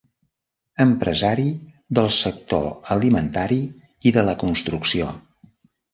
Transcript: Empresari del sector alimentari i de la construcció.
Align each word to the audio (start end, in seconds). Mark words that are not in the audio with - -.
Empresari 0.85 1.45
del 1.99 2.09
sector 2.19 2.65
alimentari 2.97 3.61
i 4.11 4.15
de 4.17 4.25
la 4.31 4.39
construcció. 4.45 5.15